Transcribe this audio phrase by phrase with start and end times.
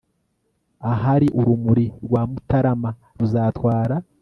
[0.91, 3.95] ahari urumuri rwa mutarama ruzatwara